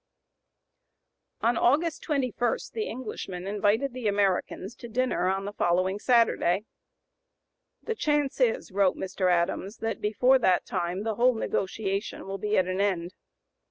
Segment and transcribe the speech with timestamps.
[1.41, 6.65] On August 21 the Englishmen invited the Americans to dinner on the following Saturday.
[7.83, 9.31] "The chance is," wrote Mr.
[9.31, 13.13] Adams, "that before that time the whole negotiation will be at an end."